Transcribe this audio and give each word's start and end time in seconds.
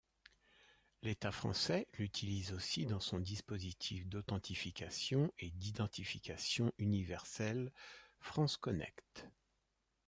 L'état 1.03 1.31
français 1.31 1.87
l'utilise 1.99 2.53
aussi 2.53 2.87
dans 2.87 2.99
son 2.99 3.19
dispositif 3.19 4.07
d'authentification 4.07 5.31
et 5.37 5.51
d'identification 5.51 6.71
universel 6.79 7.71
FranceConnect. 8.19 9.29